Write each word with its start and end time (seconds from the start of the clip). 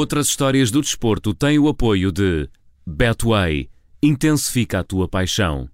Outras 0.00 0.28
histórias 0.28 0.70
do 0.70 0.80
desporto 0.80 1.34
têm 1.34 1.58
o 1.58 1.68
apoio 1.68 2.10
de 2.10 2.48
Betway. 2.86 3.68
Intensifica 4.02 4.78
a 4.78 4.82
tua 4.82 5.06
paixão. 5.06 5.68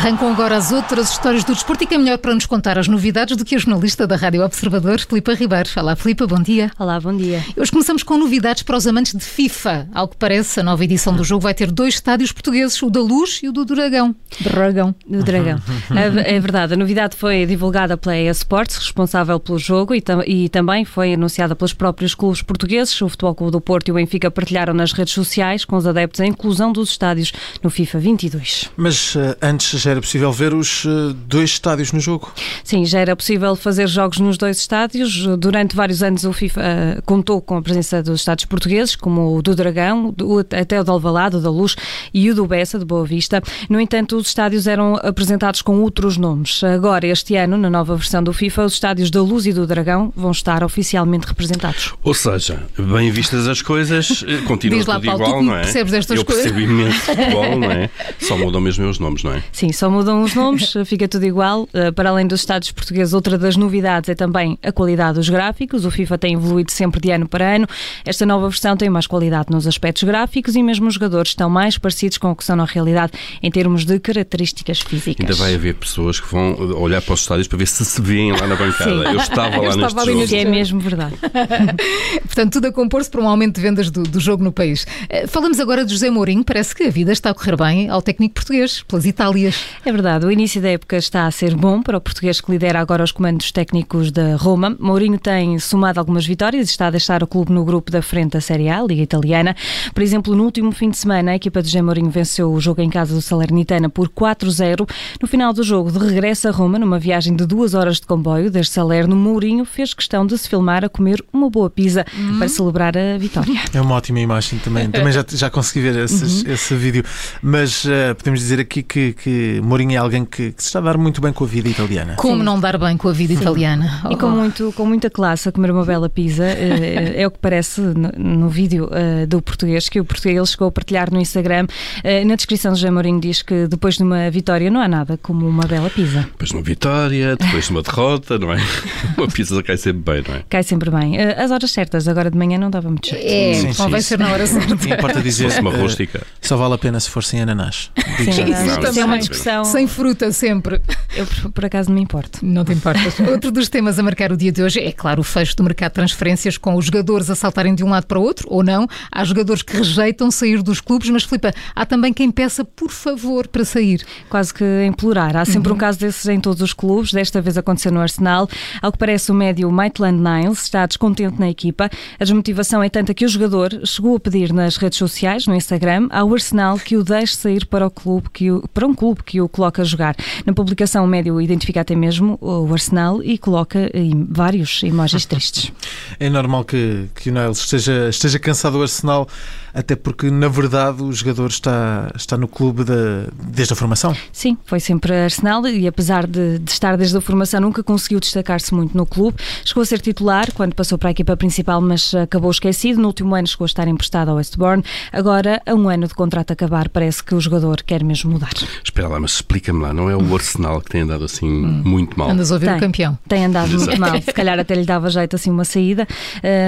Arrancam 0.00 0.32
agora 0.32 0.56
as 0.56 0.72
outras 0.72 1.10
histórias 1.10 1.44
do 1.44 1.52
desporto 1.52 1.84
e 1.84 1.86
quem 1.86 1.96
é 1.96 2.00
melhor 2.00 2.16
para 2.16 2.32
nos 2.32 2.46
contar 2.46 2.78
as 2.78 2.88
novidades 2.88 3.36
do 3.36 3.44
que 3.44 3.54
a 3.54 3.58
jornalista 3.58 4.06
da 4.06 4.16
Rádio 4.16 4.42
Observador, 4.42 4.98
Filipa 4.98 5.34
Ribeiro. 5.34 5.68
Olá, 5.76 5.94
Filipa, 5.94 6.26
bom 6.26 6.40
dia. 6.40 6.70
Olá, 6.78 6.98
bom 6.98 7.14
dia. 7.14 7.44
Hoje 7.54 7.70
começamos 7.70 8.02
com 8.02 8.16
novidades 8.16 8.62
para 8.62 8.78
os 8.78 8.86
amantes 8.86 9.12
de 9.12 9.22
FIFA. 9.22 9.88
Ao 9.92 10.08
que 10.08 10.16
parece, 10.16 10.58
a 10.58 10.62
nova 10.62 10.82
edição 10.82 11.14
do 11.14 11.22
jogo 11.22 11.42
vai 11.42 11.52
ter 11.52 11.70
dois 11.70 11.96
estádios 11.96 12.32
portugueses, 12.32 12.82
o 12.82 12.88
da 12.88 13.00
Luz 13.00 13.40
e 13.42 13.48
o 13.50 13.52
do 13.52 13.62
Dragão. 13.66 14.16
Dragão. 14.40 14.94
Do 15.06 15.22
Dragão. 15.22 15.60
é, 15.94 16.36
é 16.36 16.40
verdade, 16.40 16.72
a 16.72 16.76
novidade 16.78 17.14
foi 17.14 17.44
divulgada 17.44 17.94
pela 17.98 18.16
EA 18.16 18.30
Sports, 18.30 18.78
responsável 18.78 19.38
pelo 19.38 19.58
jogo, 19.58 19.94
e, 19.94 20.00
tam 20.00 20.22
e 20.22 20.48
também 20.48 20.82
foi 20.82 21.12
anunciada 21.12 21.54
pelos 21.54 21.74
próprios 21.74 22.14
clubes 22.14 22.40
portugueses. 22.40 22.98
O 23.02 23.08
Futebol 23.10 23.34
Clube 23.34 23.52
do 23.52 23.60
Porto 23.60 23.88
e 23.88 23.90
o 23.92 23.96
Benfica 23.96 24.30
partilharam 24.30 24.72
nas 24.72 24.92
redes 24.92 25.12
sociais 25.12 25.66
com 25.66 25.76
os 25.76 25.86
adeptos 25.86 26.22
a 26.22 26.26
inclusão 26.26 26.72
dos 26.72 26.88
estádios 26.88 27.34
no 27.62 27.68
FIFA 27.68 27.98
22. 27.98 28.70
Mas 28.78 29.14
uh, 29.14 29.36
antes 29.42 29.78
já 29.78 29.89
era 29.90 30.00
possível 30.00 30.32
ver 30.32 30.54
os 30.54 30.84
uh, 30.84 31.12
dois 31.26 31.50
estádios 31.50 31.92
no 31.92 32.00
jogo? 32.00 32.32
Sim, 32.64 32.84
já 32.84 33.00
era 33.00 33.14
possível 33.16 33.54
fazer 33.56 33.88
jogos 33.88 34.18
nos 34.18 34.38
dois 34.38 34.58
estádios. 34.58 35.26
Durante 35.38 35.74
vários 35.76 36.02
anos 36.02 36.24
o 36.24 36.32
FIFA 36.32 36.60
uh, 36.60 37.02
contou 37.02 37.40
com 37.40 37.56
a 37.56 37.62
presença 37.62 38.02
dos 38.02 38.20
estádios 38.20 38.46
portugueses, 38.46 38.96
como 38.96 39.36
o 39.36 39.42
do 39.42 39.54
Dragão, 39.54 40.12
do, 40.16 40.38
até 40.38 40.80
o 40.80 40.84
do 40.84 40.92
Alvalade, 40.92 41.36
o 41.36 41.40
da 41.40 41.50
Luz 41.50 41.76
e 42.12 42.30
o 42.30 42.34
do 42.34 42.46
Bessa, 42.46 42.78
de 42.78 42.84
Boa 42.84 43.04
Vista. 43.04 43.42
No 43.68 43.80
entanto, 43.80 44.16
os 44.16 44.28
estádios 44.28 44.66
eram 44.66 44.96
apresentados 45.02 45.62
com 45.62 45.80
outros 45.80 46.16
nomes. 46.16 46.62
Agora, 46.62 47.06
este 47.06 47.36
ano, 47.36 47.56
na 47.56 47.70
nova 47.70 47.96
versão 47.96 48.22
do 48.22 48.32
FIFA, 48.32 48.64
os 48.64 48.74
estádios 48.74 49.10
da 49.10 49.22
Luz 49.22 49.46
e 49.46 49.52
do 49.52 49.66
Dragão 49.66 50.12
vão 50.16 50.30
estar 50.30 50.62
oficialmente 50.62 51.26
representados. 51.26 51.94
Ou 52.02 52.14
seja, 52.14 52.62
bem 52.78 53.10
vistas 53.10 53.48
as 53.48 53.62
coisas, 53.62 54.24
continua 54.46 54.78
Diz 54.78 54.86
lá, 54.86 54.94
tudo 54.96 55.06
Paulo, 55.06 55.22
igual, 55.22 55.38
tu 55.38 55.44
não 55.44 55.56
é? 55.56 55.62
percebes 55.62 55.92
destas 55.92 56.16
Eu 56.18 56.24
coisas? 56.24 56.44
percebo 56.44 56.60
imenso 56.64 56.98
futebol, 57.00 57.58
não 57.58 57.70
é? 57.70 57.90
Só 58.20 58.36
mudam 58.36 58.60
mesmo 58.60 58.88
os 58.88 58.98
nomes, 58.98 59.22
não 59.22 59.32
é? 59.32 59.42
Sim, 59.52 59.72
só 59.80 59.90
mudam 59.90 60.22
os 60.22 60.34
nomes, 60.34 60.74
fica 60.84 61.08
tudo 61.08 61.24
igual. 61.24 61.62
Uh, 61.74 61.92
Para 61.94 62.10
além 62.10 62.26
dos 62.26 62.40
estádios 62.40 62.70
portugueses, 62.70 63.14
outra 63.14 63.38
das 63.38 63.56
novidades 63.56 64.10
é 64.10 64.14
também 64.14 64.58
a 64.62 64.70
qualidade 64.70 65.14
dos 65.14 65.28
gráficos. 65.28 65.86
O 65.86 65.90
FIFA 65.90 66.18
tem 66.18 66.34
evoluído 66.34 66.70
sempre 66.70 67.00
de 67.00 67.10
ano 67.10 67.26
para 67.26 67.56
ano. 67.56 67.66
Esta 68.04 68.26
nova 68.26 68.48
versão 68.48 68.76
tem 68.76 68.90
mais 68.90 69.06
qualidade 69.06 69.46
nos 69.50 69.66
aspectos 69.66 70.02
gráficos 70.02 70.54
e 70.54 70.62
mesmo 70.62 70.86
os 70.86 70.94
jogadores 70.94 71.30
estão 71.30 71.48
mais 71.48 71.78
parecidos 71.78 72.18
com 72.18 72.30
o 72.30 72.36
que 72.36 72.44
são 72.44 72.56
na 72.56 72.66
realidade 72.66 73.12
em 73.42 73.50
termos 73.50 73.86
de 73.86 73.98
características 73.98 74.80
físicas. 74.80 75.24
Ainda 75.24 75.34
vai 75.34 75.54
haver 75.54 75.74
pessoas 75.74 76.20
que 76.20 76.30
vão 76.30 76.54
olhar 76.78 77.00
para 77.00 77.14
os 77.14 77.20
estádios 77.20 77.48
para 77.48 77.56
ver 77.58 77.66
se 77.66 77.82
se 77.84 78.02
vêem 78.02 78.32
lá 78.32 78.46
na 78.46 78.56
bancada. 78.56 78.84
Sim. 78.90 79.02
Eu 79.04 79.16
estava 79.16 79.56
Eu 79.56 79.62
lá 79.62 79.68
estava 79.86 80.04
neste 80.04 80.10
ali 80.10 80.26
jogo. 80.26 80.36
é 80.36 80.44
mesmo 80.44 80.80
verdade. 80.80 81.14
Portanto, 82.26 82.52
tudo 82.52 82.66
a 82.66 82.72
compor-se 82.72 83.10
para 83.10 83.20
um 83.22 83.28
aumento 83.28 83.56
de 83.56 83.62
vendas 83.62 83.90
do, 83.90 84.02
do 84.02 84.20
jogo 84.20 84.44
no 84.44 84.52
país. 84.52 84.86
Eh, 85.08 85.26
Falamos 85.26 85.58
agora 85.58 85.84
de 85.86 85.92
José 85.92 86.10
Mourinho. 86.10 86.44
Parece 86.44 86.74
que 86.74 86.84
a 86.84 86.90
vida 86.90 87.12
está 87.12 87.30
a 87.30 87.34
correr 87.34 87.56
bem 87.56 87.88
ao 87.88 88.02
técnico 88.02 88.34
português, 88.34 88.82
pelas 88.86 89.06
Itálias. 89.06 89.69
É 89.84 89.92
verdade, 89.92 90.26
o 90.26 90.30
início 90.30 90.60
da 90.60 90.68
época 90.70 90.96
está 90.96 91.26
a 91.26 91.30
ser 91.30 91.54
bom 91.54 91.82
para 91.82 91.96
o 91.98 92.00
português 92.00 92.40
que 92.40 92.50
lidera 92.50 92.80
agora 92.80 93.02
os 93.04 93.12
comandos 93.12 93.50
técnicos 93.52 94.10
da 94.10 94.36
Roma. 94.36 94.76
Mourinho 94.78 95.18
tem 95.18 95.58
somado 95.58 95.98
algumas 95.98 96.26
vitórias 96.26 96.68
e 96.68 96.70
está 96.70 96.86
a 96.86 96.90
deixar 96.90 97.22
o 97.22 97.26
clube 97.26 97.52
no 97.52 97.64
grupo 97.64 97.90
da 97.90 98.02
frente 98.02 98.32
da 98.32 98.40
Série 98.40 98.68
A, 98.68 98.82
Liga 98.82 99.02
Italiana. 99.02 99.54
Por 99.94 100.02
exemplo, 100.02 100.34
no 100.34 100.44
último 100.44 100.72
fim 100.72 100.90
de 100.90 100.96
semana, 100.96 101.32
a 101.32 101.34
equipa 101.36 101.62
de 101.62 101.68
José 101.68 101.82
Mourinho 101.82 102.10
venceu 102.10 102.52
o 102.52 102.60
jogo 102.60 102.80
em 102.80 102.90
casa 102.90 103.14
do 103.14 103.20
Salernitana 103.22 103.88
por 103.88 104.08
4-0. 104.08 104.88
No 105.20 105.28
final 105.28 105.52
do 105.52 105.62
jogo, 105.62 105.90
de 105.90 105.98
regresso 105.98 106.48
a 106.48 106.50
Roma, 106.50 106.78
numa 106.78 106.98
viagem 106.98 107.34
de 107.34 107.46
duas 107.46 107.74
horas 107.74 107.96
de 108.00 108.06
comboio 108.06 108.50
desde 108.50 108.72
Salerno, 108.72 109.16
Mourinho 109.16 109.64
fez 109.64 109.94
questão 109.94 110.26
de 110.26 110.36
se 110.38 110.48
filmar 110.48 110.84
a 110.84 110.88
comer 110.88 111.24
uma 111.32 111.48
boa 111.50 111.68
pizza 111.70 112.04
para 112.38 112.48
celebrar 112.48 112.96
a 112.96 113.18
vitória. 113.18 113.60
É 113.72 113.80
uma 113.80 113.94
ótima 113.94 114.20
imagem 114.20 114.58
também. 114.58 114.90
Também 114.90 115.12
já, 115.12 115.24
já 115.28 115.50
consegui 115.50 115.80
ver 115.80 116.04
esses- 116.04 116.44
esse 116.44 116.74
vídeo. 116.74 117.04
Mas 117.42 117.84
uh, 117.84 118.14
podemos 118.16 118.40
dizer 118.40 118.60
aqui 118.60 118.82
que, 118.82 119.12
que 119.12 119.59
Mourinho 119.62 119.92
é 119.92 119.96
alguém 119.96 120.24
que, 120.24 120.52
que 120.52 120.62
se 120.62 120.68
está 120.68 120.78
a 120.78 120.82
dar 120.82 120.98
muito 120.98 121.20
bem 121.20 121.32
com 121.32 121.44
a 121.44 121.46
vida 121.46 121.68
italiana. 121.68 122.14
Como 122.16 122.42
não 122.42 122.58
dar 122.58 122.78
bem 122.78 122.96
com 122.96 123.08
a 123.08 123.12
vida 123.12 123.32
italiana? 123.32 124.02
E 124.10 124.16
com, 124.16 124.26
Oh. 124.26 124.30
muito, 124.30 124.72
com 124.76 124.86
muita 124.86 125.10
classe 125.10 125.48
a 125.48 125.52
comer 125.52 125.70
uma 125.72 125.84
bela 125.84 126.08
pizza, 126.08 126.44
eh, 126.44 127.14
é 127.20 127.26
o 127.26 127.30
que 127.30 127.38
parece 127.38 127.80
no, 127.80 128.10
no 128.16 128.48
vídeo 128.48 128.88
eh, 128.92 129.26
do 129.26 129.42
português, 129.42 129.88
que 129.88 129.98
o 130.00 130.04
português 130.04 130.48
chegou 130.50 130.68
a 130.68 130.72
partilhar 130.72 131.12
no 131.12 131.20
Instagram. 131.20 131.66
Eh, 132.04 132.24
na 132.24 132.36
descrição, 132.36 132.74
José 132.74 132.90
Mourinho 132.90 133.20
diz 133.20 133.42
que 133.42 133.66
depois 133.66 133.96
de 133.96 134.02
uma 134.04 134.30
vitória 134.30 134.70
não 134.70 134.80
há 134.80 134.88
nada 134.88 135.18
como 135.22 135.46
uma 135.48 135.64
bela 135.66 135.90
pizza. 135.90 136.20
Depois 136.22 136.50
de 136.50 136.56
uma 136.56 136.62
vitória, 136.62 137.36
depois 137.36 137.64
de 137.66 137.70
uma 137.70 137.82
derrota, 137.82 138.38
não 138.38 138.52
é? 138.52 138.58
Uma 139.18 139.28
pizza 139.28 139.62
cai 139.62 139.76
sempre 139.76 140.14
bem, 140.14 140.24
não 140.26 140.34
é? 140.36 140.42
Cai 140.48 140.62
sempre 140.62 140.90
bem. 140.90 141.18
Eh, 141.18 141.42
As 141.42 141.50
horas 141.50 141.70
certas, 141.70 142.06
agora 142.08 142.30
de 142.30 142.38
manhã 142.38 142.58
não 142.58 142.70
dava 142.70 142.88
muito 142.88 143.08
jeito. 143.08 143.26
É, 143.26 143.54
Sim, 143.54 143.74
convém 143.82 144.00
sim, 144.00 144.08
ser 144.08 144.18
na 144.18 144.30
hora 144.32 144.46
certa. 144.46 144.74
Não 144.74 144.94
importa 144.94 145.18
Se 145.18 145.22
dizer. 145.22 145.44
fosse 145.44 145.60
uma 145.60 145.70
rústica. 145.76 146.22
só 146.40 146.56
vale 146.56 146.74
a 146.74 146.78
pena 146.78 146.98
se 147.00 147.10
for 147.10 147.22
sem 147.24 147.40
ananás. 147.42 147.90
Sim. 148.16 148.30
Isso 148.30 148.40
isso 148.88 149.00
é 149.00 149.04
uma 149.04 149.18
discussão. 149.18 149.49
Sem 149.64 149.86
fruta, 149.86 150.32
sempre. 150.32 150.80
Eu, 151.14 151.26
por, 151.26 151.52
por 151.52 151.64
acaso, 151.64 151.88
não 151.88 151.96
me 151.96 152.02
importo. 152.02 152.38
Não 152.42 152.64
te 152.64 152.72
importas. 152.72 153.18
Outro 153.28 153.50
dos 153.50 153.68
temas 153.68 153.98
a 153.98 154.02
marcar 154.02 154.32
o 154.32 154.36
dia 154.36 154.52
de 154.52 154.62
hoje 154.62 154.80
é, 154.80 154.92
claro, 154.92 155.20
o 155.20 155.24
fecho 155.24 155.56
do 155.56 155.64
mercado 155.64 155.90
de 155.90 155.94
transferências 155.94 156.56
com 156.56 156.74
os 156.76 156.86
jogadores 156.86 157.28
a 157.30 157.34
saltarem 157.34 157.74
de 157.74 157.84
um 157.84 157.90
lado 157.90 158.06
para 158.06 158.18
o 158.18 158.22
outro, 158.22 158.46
ou 158.50 158.62
não. 158.62 158.86
Há 159.10 159.24
jogadores 159.24 159.62
que 159.62 159.76
rejeitam 159.76 160.30
sair 160.30 160.62
dos 160.62 160.80
clubes, 160.80 161.10
mas, 161.10 161.24
Filipa, 161.24 161.52
há 161.74 161.84
também 161.84 162.12
quem 162.12 162.30
peça 162.30 162.64
por 162.64 162.90
favor 162.90 163.48
para 163.48 163.64
sair. 163.64 164.04
quase 164.28 164.54
que 164.54 164.64
implorar. 164.86 165.36
Há 165.36 165.44
sempre 165.44 165.72
um 165.72 165.76
caso 165.76 165.98
desses 165.98 166.26
em 166.26 166.40
todos 166.40 166.62
os 166.62 166.72
clubes, 166.72 167.12
desta 167.12 167.40
vez 167.40 167.58
aconteceu 167.58 167.92
no 167.92 168.00
Arsenal. 168.00 168.48
Ao 168.80 168.92
que 168.92 168.98
parece, 168.98 169.30
o 169.30 169.34
médio 169.34 169.70
Maitland 169.70 170.18
Niles 170.18 170.62
está 170.62 170.86
descontente 170.86 171.38
na 171.38 171.50
equipa. 171.50 171.90
A 172.18 172.24
desmotivação 172.24 172.82
é 172.82 172.88
tanta 172.88 173.14
que 173.14 173.24
o 173.24 173.28
jogador 173.28 173.80
chegou 173.84 174.16
a 174.16 174.20
pedir 174.20 174.52
nas 174.52 174.76
redes 174.76 174.98
sociais, 174.98 175.46
no 175.46 175.54
Instagram, 175.54 176.08
ao 176.10 176.32
Arsenal 176.32 176.78
que 176.78 176.96
o 176.96 177.04
deixe 177.04 177.36
sair 177.36 177.66
para, 177.66 177.86
o 177.86 177.90
clube 177.90 178.28
que 178.32 178.50
o, 178.50 178.62
para 178.72 178.86
um 178.86 178.94
clube 178.94 179.22
que 179.24 179.39
o 179.40 179.48
coloca 179.48 179.82
a 179.82 179.84
jogar. 179.84 180.14
Na 180.44 180.52
publicação, 180.52 181.04
o 181.04 181.08
médio 181.08 181.40
identifica 181.40 181.80
até 181.80 181.94
mesmo 181.94 182.38
o 182.40 182.72
Arsenal 182.72 183.22
e 183.22 183.38
coloca 183.38 183.90
em 183.94 184.26
vários 184.30 184.82
emojis 184.82 185.24
tristes. 185.26 185.72
É 186.18 186.28
normal 186.28 186.64
que, 186.64 187.06
que 187.14 187.30
o 187.30 187.32
Niles 187.32 187.58
esteja, 187.58 188.08
esteja 188.08 188.38
cansado 188.38 188.74
do 188.78 188.82
Arsenal, 188.82 189.28
até 189.72 189.94
porque, 189.94 190.30
na 190.30 190.48
verdade, 190.48 191.02
o 191.02 191.12
jogador 191.12 191.48
está, 191.48 192.10
está 192.16 192.36
no 192.36 192.48
clube 192.48 192.84
da- 192.84 193.28
desde 193.50 193.72
a 193.72 193.76
formação. 193.76 194.14
Sim, 194.32 194.56
foi 194.64 194.80
sempre 194.80 195.12
Arsenal 195.14 195.66
e 195.68 195.86
apesar 195.86 196.26
de, 196.26 196.58
de 196.58 196.70
estar 196.70 196.96
desde 196.96 197.16
a 197.16 197.20
formação 197.20 197.60
nunca 197.60 197.82
conseguiu 197.82 198.18
destacar-se 198.20 198.74
muito 198.74 198.96
no 198.96 199.06
clube. 199.06 199.36
Chegou 199.64 199.82
a 199.82 199.86
ser 199.86 200.00
titular 200.00 200.52
quando 200.52 200.74
passou 200.74 200.98
para 200.98 201.10
a 201.10 201.12
equipa 201.12 201.36
principal, 201.36 201.80
mas 201.80 202.14
acabou 202.14 202.50
esquecido. 202.50 203.00
No 203.00 203.06
último 203.08 203.34
ano 203.34 203.46
chegou 203.46 203.64
a 203.64 203.66
estar 203.66 203.86
emprestado 203.86 204.28
ao 204.30 204.36
West 204.36 204.56
Bourne. 204.56 204.82
Agora, 205.12 205.62
a 205.64 205.74
um 205.74 205.88
ano 205.88 206.08
de 206.08 206.14
contrato 206.14 206.50
a 206.50 206.54
acabar, 206.54 206.88
parece 206.88 207.22
que 207.22 207.34
o 207.34 207.40
jogador 207.40 207.82
quer 207.82 208.02
mesmo 208.02 208.30
mudar. 208.32 208.50
Espera 208.84 209.06
lá, 209.08 209.20
mas 209.20 209.29
explica-me 209.36 209.80
lá, 209.82 209.92
não 209.92 210.10
é 210.10 210.16
o 210.16 210.34
Arsenal 210.34 210.80
que 210.80 210.90
tem 210.90 211.02
andado 211.02 211.24
assim 211.24 211.48
muito 211.48 212.18
mal? 212.18 212.30
Andas 212.30 212.50
a 212.50 212.54
ouvir 212.54 212.66
Tem. 212.66 212.76
o 212.76 212.80
campeão. 212.80 213.18
Tem 213.28 213.44
andado 213.44 213.72
Exato. 213.74 213.86
muito 213.86 214.00
mal, 214.00 214.22
se 214.22 214.32
calhar 214.32 214.58
até 214.58 214.74
lhe 214.74 214.84
dava 214.84 215.10
jeito 215.10 215.36
assim 215.36 215.50
uma 215.50 215.64
saída. 215.64 216.06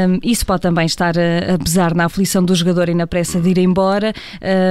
Um, 0.09 0.19
isso 0.23 0.45
pode 0.47 0.63
também 0.63 0.87
estar 0.87 1.15
a, 1.19 1.55
a 1.55 1.59
pesar 1.59 1.95
na 1.95 2.07
aflição 2.07 2.45
do 2.45 2.55
jogador 2.55 2.89
e 2.89 2.95
na 2.95 3.07
pressa 3.07 3.41
de 3.41 3.51
ir 3.51 3.59
embora. 3.59 4.13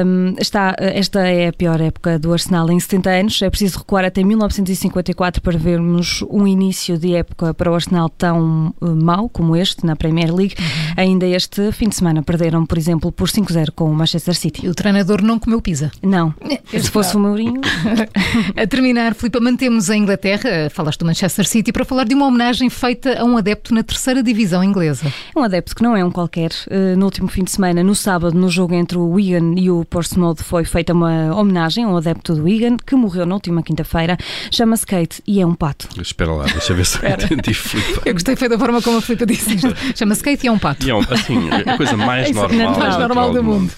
Um, 0.06 0.36
está, 0.40 0.76
esta 0.78 1.28
é 1.28 1.50
a 1.50 1.54
pior 1.54 1.80
época 1.82 2.18
do 2.18 2.32
Arsenal 2.32 2.70
em 2.72 2.80
70 2.80 3.10
anos. 3.10 3.42
É 3.42 3.50
preciso 3.50 3.80
recuar 3.80 4.06
até 4.06 4.24
1954 4.24 5.42
para 5.42 5.58
vermos 5.58 6.24
um 6.30 6.48
início 6.48 6.98
de 6.98 7.16
época 7.16 7.54
para 7.54 7.72
o 7.72 7.76
Arsenal 7.76 8.10
tão 8.10 8.74
uh, 8.82 8.96
mau 8.96 9.30
como 9.30 9.56
este 9.56 9.86
na 9.86 9.96
Premier 9.96 10.34
League. 10.34 10.56
Ainda 10.98 11.26
este 11.26 11.72
fim 11.72 11.90
de 11.90 11.96
semana 11.96 12.22
perderam, 12.22 12.66
por 12.66 12.78
exemplo, 12.78 13.12
por 13.12 13.28
5-0 13.28 13.72
com 13.76 13.92
o 13.92 13.94
Manchester 13.94 14.36
City. 14.36 14.66
E 14.66 14.70
o 14.70 14.76
treinador 14.76 15.22
não 15.22 15.40
comeu 15.40 15.62
pizza. 15.62 15.92
Não, 16.02 16.34
se 16.68 16.90
fosse 16.90 17.16
o 17.16 17.20
Mourinho, 17.20 17.62
A 18.56 18.68
terminar, 18.68 19.14
Filipa, 19.16 19.40
mantemos 19.40 19.90
a 19.90 19.96
Inglaterra, 19.96 20.70
falaste 20.72 21.00
do 21.00 21.06
Manchester 21.06 21.48
City, 21.48 21.72
para 21.72 21.84
falar 21.86 22.04
de 22.06 22.14
uma 22.16 22.26
homenagem 22.28 22.70
feita 22.70 23.20
a 23.20 23.24
um 23.26 23.38
adepto 23.38 23.74
na 23.74 23.84
terceira 23.84 24.22
divisão 24.24 24.64
inglesa. 24.64 25.12
Um 25.36 25.44
adepto 25.44 25.76
que 25.76 25.84
não 25.84 25.96
é 25.96 26.04
um 26.04 26.12
qualquer. 26.12 26.52
Uh, 26.70 26.98
No 26.98 27.06
último 27.06 27.28
fim 27.28 27.44
de 27.44 27.52
semana, 27.52 27.84
no 27.84 27.96
sábado, 27.96 28.38
no 28.38 28.50
jogo 28.50 28.74
entre 28.74 28.98
o 28.98 29.10
Wigan 29.10 29.56
e 29.58 29.70
o 29.70 29.84
Portsmouth, 29.86 30.38
foi 30.44 30.64
feita 30.66 30.94
uma 30.94 31.36
homenagem 31.36 31.84
a 31.84 31.88
um 31.88 31.98
adepto 31.98 32.36
do 32.36 32.44
Wigan 32.44 32.78
que 32.78 32.96
morreu 32.96 33.26
na 33.26 33.36
última 33.36 33.62
quinta-feira. 33.64 34.18
Chama-se 34.52 34.86
Kate 34.86 35.22
e 35.28 35.42
é 35.42 35.46
um 35.46 35.54
pato. 35.56 35.88
Espera 36.02 36.32
lá, 36.34 36.46
deixa 36.46 36.72
eu 36.74 36.76
ver 36.78 36.86
se 36.86 36.98
eu 37.04 37.10
entendi, 37.10 37.54
Filipe. 37.54 38.02
Eu 38.06 38.14
gostei 38.14 38.36
foi 38.36 38.50
da 38.50 38.58
forma 38.58 38.82
como 38.82 38.98
a 38.98 39.02
Filipa 39.02 39.26
disse 39.26 39.56
isto. 39.56 39.74
Chama-se 39.96 40.24
Kate 40.24 40.46
e 40.46 40.48
é 40.48 40.52
um 40.52 40.60
pato. 40.60 40.86
E 40.86 40.90
é 40.92 40.96
um- 40.96 41.00
assim, 41.02 41.50
a 41.66 41.78
coisa 41.78 41.98
mais 41.98 42.30
é 42.32 42.34
normal, 42.34 42.80
mais 42.80 42.98
normal 42.98 43.34
do 43.34 43.44
mundo. 43.44 43.72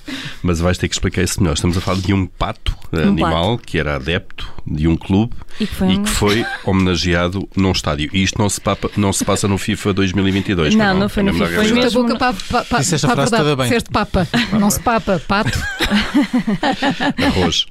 Mas 0.44 0.60
vais 0.60 0.78
ter 0.78 0.90
que 0.90 0.94
explicar 0.96 1.24
isso 1.24 1.42
melhor. 1.42 1.54
Estamos 1.54 1.78
a 1.78 1.82
falar 1.82 2.00
de 2.02 2.14
um 2.14 2.26
pato 2.28 2.76
animal 2.92 3.58
que 3.58 3.80
era 3.80 3.96
adepto 3.96 4.52
de 4.68 4.88
um 4.90 4.96
clube 4.98 5.34
E 5.60 5.66
que 5.66 5.74
foi 5.74 5.88
e 5.94 5.98
um- 5.98 6.04
que 6.04 6.10
foi 6.10 6.46
homenageado 6.66 7.48
num 7.56 7.72
estádio. 7.72 8.10
E 8.14 8.22
isto 8.24 8.38
não 8.38 8.50
se, 8.50 8.60
papa- 8.60 8.90
não 8.98 9.14
se 9.14 9.24
passa 9.24 9.48
no 9.48 9.58
FIFA 9.58 9.94
2022. 9.94 10.76
Não, 10.76 10.86
pois 10.86 11.00
não 11.00 11.10
foi 11.10 11.24
É 11.24 11.26
no 11.28 11.34
FIFA, 11.34 11.46
foi 11.46 11.54
Junta 11.54 11.62
a 11.64 11.64
realidade. 11.64 11.96
mesmo- 11.96 12.04
boca 12.04 12.34
para, 12.50 12.64
para, 12.66 12.80
Disseste 12.80 13.06
a 13.06 13.10
frase 13.12 13.32
toda 13.32 13.56
bem. 13.56 13.66
Disseste 13.68 13.90
papa. 13.90 14.28
Não 14.60 14.70
se 14.70 14.80
papa, 14.82 15.22
pato. 15.28 15.60
Arroz. 17.26 17.66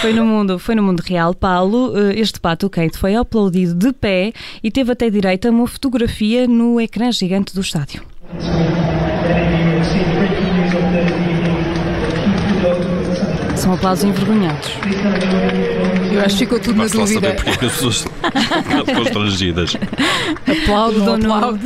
foi 0.00 0.12
no 0.12 0.24
mundo, 0.24 0.58
foi 0.58 0.74
no 0.74 0.82
mundo 0.82 1.00
real, 1.00 1.34
Paulo. 1.34 1.92
Eh, 1.98 2.20
este 2.20 2.40
pato, 2.40 2.66
o 2.66 2.70
Kate, 2.70 2.96
foi 2.96 3.18
uploadido 3.18 3.74
de 3.74 3.92
pé 3.92 4.32
e 4.62 4.70
teve 4.70 4.92
até 4.92 5.10
direito 5.10 5.46
a 5.46 5.50
uma 5.50 5.66
fotografia 5.66 6.46
no 6.46 6.80
ecrã 6.80 7.10
gigante 7.12 7.54
do 7.54 7.60
estádio. 7.60 8.02
São 13.58 13.72
aplausos 13.74 14.04
envergonhados. 14.04 14.70
Eu 16.12 16.20
acho 16.20 16.36
que 16.38 16.44
ficou 16.44 16.60
tudo 16.60 16.76
Basta 16.78 16.96
na 16.96 17.04
dúvida. 17.04 17.20
saber 17.28 17.34
porque 17.36 17.50
é 17.50 17.52
as 17.52 17.56
pessoas 17.58 17.96
estão 17.96 18.94
constrangidas. 18.96 19.76
Aplaudo, 20.62 21.04
dono- 21.04 21.34
aplaudo. 21.34 21.60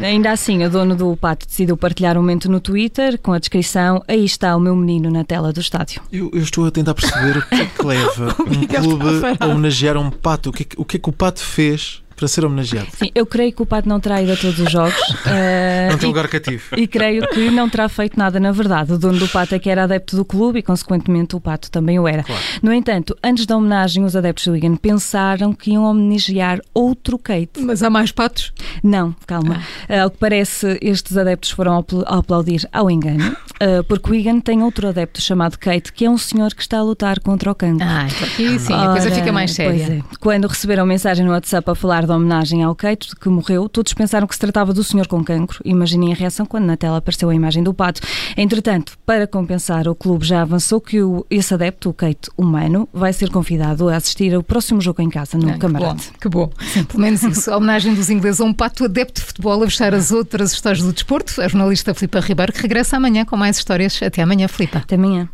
Ainda 0.00 0.30
assim, 0.30 0.64
o 0.64 0.70
dono 0.70 0.94
do 0.94 1.16
pato 1.16 1.46
decidiu 1.46 1.76
partilhar 1.76 2.16
o 2.16 2.20
momento 2.20 2.50
no 2.50 2.60
Twitter 2.60 3.18
com 3.18 3.32
a 3.32 3.38
descrição: 3.38 4.02
Aí 4.08 4.24
está 4.24 4.56
o 4.56 4.60
meu 4.60 4.74
menino 4.76 5.10
na 5.10 5.24
tela 5.24 5.52
do 5.52 5.60
estádio. 5.60 6.00
Eu, 6.12 6.30
eu 6.32 6.42
estou 6.42 6.66
a 6.66 6.70
tentar 6.70 6.94
perceber 6.94 7.38
o 7.38 7.42
que 7.46 7.54
é 7.54 7.64
que 7.66 7.86
leva 7.86 8.36
um 8.46 8.52
é 8.52 8.54
ele 8.54 8.66
clube 8.68 9.04
a 9.38 9.46
homenagear 9.46 9.96
um 9.96 10.10
pato. 10.10 10.50
O 10.50 10.52
que, 10.52 10.62
é 10.62 10.66
que, 10.66 10.80
o 10.80 10.84
que 10.84 10.96
é 10.96 11.00
que 11.00 11.08
o 11.08 11.12
pato 11.12 11.40
fez 11.40 12.01
para 12.16 12.28
ser 12.28 12.44
homenageado? 12.44 12.88
Sim, 12.96 13.10
eu 13.14 13.24
creio 13.26 13.52
que 13.52 13.62
o 13.62 13.66
pato 13.66 13.88
não 13.88 13.98
terá 14.00 14.22
ido 14.22 14.32
a 14.32 14.36
todos 14.36 14.58
os 14.58 14.70
jogos. 14.70 14.94
eh, 15.26 15.88
Não 15.90 15.98
tem 15.98 16.08
e- 16.08 16.12
lugar 16.12 16.28
cativo. 16.28 16.62
E 16.76 16.86
creio 16.86 17.26
que 17.28 17.50
não 17.50 17.68
terá 17.68 17.88
feito 17.88 18.18
nada 18.18 18.38
na 18.40 18.52
verdade. 18.52 18.92
O 18.92 18.98
dono 18.98 19.18
do 19.18 19.28
pato 19.28 19.54
é 19.54 19.58
que 19.58 19.68
era 19.70 19.84
adepto 19.84 20.16
do 20.16 20.24
clube 20.24 20.58
e, 20.60 20.62
consequentemente, 20.62 21.34
o 21.36 21.40
pato 21.40 21.70
também 21.70 21.98
o 21.98 22.06
era. 22.08 22.24
No 22.62 22.72
entanto, 22.72 23.16
antes 23.22 23.46
da 23.46 23.56
homenagem, 23.56 24.04
os 24.04 24.14
adeptos 24.16 24.46
do 24.46 24.52
Wigan 24.52 24.76
pensaram 24.76 25.52
que 25.52 25.72
iam 25.72 25.84
homenagear 25.84 26.60
outro 26.74 27.18
Kate. 27.18 27.60
Mas 27.60 27.82
há 27.82 27.90
mais 27.90 28.12
patos? 28.12 28.52
Não, 28.82 29.14
calma. 29.26 29.62
Ah. 29.88 30.02
Ao 30.02 30.10
que 30.10 30.18
parece, 30.18 30.78
estes 30.80 31.16
adeptos 31.16 31.50
foram 31.50 31.78
apl- 31.78 32.02
aplaudir 32.06 32.68
ao 32.72 32.90
engano, 32.90 33.36
eh, 33.64 33.82
porque 33.84 34.10
o 34.10 34.12
Wigan 34.12 34.40
tem 34.40 34.60
outro 34.60 34.88
adepto 34.88 35.20
chamado 35.20 35.56
Kate, 35.56 35.92
que 35.92 36.04
é 36.04 36.10
um 36.10 36.18
senhor 36.18 36.52
que 36.52 36.62
está 36.62 36.78
a 36.78 36.82
lutar 36.82 37.20
contra 37.20 37.52
o 37.52 37.54
cancro. 37.54 37.86
Ah, 37.86 38.06
aqui 38.06 38.58
sim, 38.58 38.72
a 38.72 38.88
coisa 38.90 39.06
Ora, 39.06 39.14
fica 39.14 39.30
mais 39.30 39.52
séria. 39.52 39.86
pois 39.86 39.98
é. 39.98 40.02
Quando 40.18 40.48
receberam 40.48 40.84
mensagem 40.84 41.24
no 41.24 41.30
WhatsApp 41.30 41.70
a 41.70 41.74
falar 41.76 42.04
da 42.04 42.16
homenagem 42.16 42.62
ao 42.64 42.74
Kate, 42.74 43.14
que 43.14 43.28
morreu, 43.28 43.68
todos 43.68 43.94
pensaram 43.94 44.26
que 44.26 44.34
se 44.34 44.40
tratava 44.40 44.72
do 44.72 44.82
senhor 44.82 45.06
com 45.06 45.22
cancro. 45.22 45.60
Imaginem 45.64 46.12
a 46.12 46.16
reação 46.16 46.44
quando 46.44 46.64
na 46.64 46.76
tela 46.76 46.96
apareceu 46.96 47.30
a 47.30 47.34
imagem 47.34 47.62
do 47.62 47.72
pato. 47.72 48.00
Entretanto, 48.36 48.98
para 49.06 49.28
compensar, 49.28 49.86
o 49.86 49.94
clube 49.94 50.26
já 50.26 50.42
avançou 50.42 50.80
que 50.80 51.00
o, 51.00 51.24
esse 51.30 51.54
adepto, 51.54 51.90
o 51.90 51.94
Kate 51.94 52.30
humano, 52.36 52.88
vai 52.92 53.12
ser 53.12 53.30
convidado 53.30 53.88
a 53.88 53.96
assistir 53.96 54.34
ao 54.34 54.42
próximo 54.42 54.80
jogo 54.80 55.02
em 55.02 55.08
casa, 55.08 55.38
no 55.38 55.50
Ah, 55.50 55.58
que 55.58 55.68
bom, 55.68 55.96
que 56.22 56.28
bom. 56.28 56.50
Pelo 56.88 57.00
menos 57.00 57.22
isso. 57.22 57.50
A 57.52 57.56
homenagem 57.56 57.94
dos 57.94 58.10
ingleses 58.10 58.40
a 58.40 58.44
um 58.44 58.52
pato 58.52 58.84
adepto 58.84 59.20
de 59.20 59.26
futebol 59.26 59.62
a 59.62 59.66
fechar 59.66 59.94
as 59.94 60.10
outras 60.10 60.52
histórias 60.52 60.82
do 60.82 60.92
desporto. 60.92 61.40
A 61.40 61.46
jornalista 61.46 61.94
Filipa 61.94 62.18
Ribeiro, 62.20 62.52
que 62.52 62.60
regressa 62.60 62.96
amanhã 62.96 63.24
com 63.24 63.36
mais 63.52 63.58
histórias. 63.58 64.02
Até 64.02 64.22
amanhã, 64.22 64.48
Filipa. 64.48 64.78
Até 64.78 64.94
amanhã. 64.94 65.28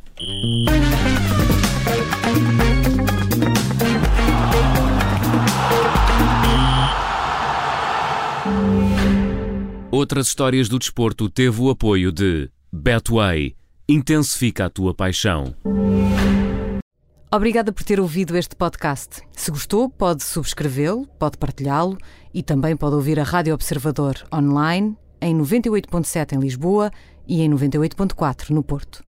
Outras 9.91 10.29
histórias 10.29 10.69
do 10.69 10.79
desporto 10.79 11.29
teve 11.29 11.61
o 11.61 11.71
apoio 11.71 12.11
de 12.13 12.51
Betway. 12.73 13.55
Intensifica 13.89 14.67
a 14.67 14.71
tua 14.71 14.95
paixão. 14.95 15.55
Obrigada 17.33 17.73
por 17.73 17.83
ter 17.83 18.01
ouvido 18.01 18.37
este 18.37 18.57
podcast. 18.57 19.23
Se 19.33 19.51
gostou, 19.51 19.89
pode 19.89 20.25
subscrevê-lo, 20.25 21.07
pode 21.19 21.37
partilhá-lo 21.37 21.99
e 22.33 22.43
também 22.43 22.77
pode 22.77 22.95
ouvir 22.95 23.21
a 23.21 23.23
Rádio 23.23 23.55
Observador 23.55 24.15
online 24.33 24.97
em 25.21 25.37
98.7 25.37 26.33
em 26.37 26.41
Lisboa 26.41 26.91
e 27.29 27.43
em 27.43 27.51
98.4 27.51 28.51
no 28.51 28.63
Porto. 28.63 29.05